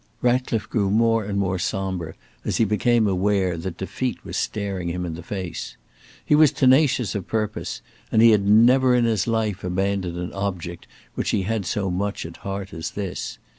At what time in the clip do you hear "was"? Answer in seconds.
4.25-4.35, 6.33-6.51